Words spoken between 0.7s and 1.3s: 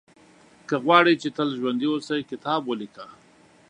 غواړې چې